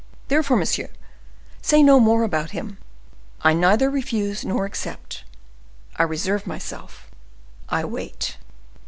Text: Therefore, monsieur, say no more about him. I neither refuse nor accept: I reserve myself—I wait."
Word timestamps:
Therefore, 0.29 0.57
monsieur, 0.57 0.89
say 1.61 1.83
no 1.83 1.99
more 1.99 2.23
about 2.23 2.49
him. 2.57 2.79
I 3.43 3.53
neither 3.53 3.87
refuse 3.87 4.43
nor 4.43 4.65
accept: 4.65 5.25
I 5.95 6.01
reserve 6.01 6.47
myself—I 6.47 7.85
wait." 7.85 8.39